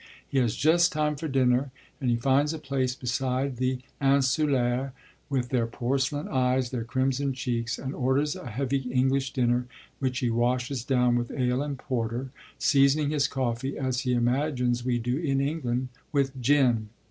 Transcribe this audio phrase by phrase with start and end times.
[0.27, 1.69] He has just time for dinner,
[1.99, 4.93] and he finds a place beside the insulaires,
[5.29, 9.67] with 'their porcelain eyes, their crimson cheeks,' and orders a heavy English dinner,
[9.99, 14.97] which he washes down with ale and porter, seasoning his coffee, as he imagines we
[14.97, 16.89] do in England, with gin.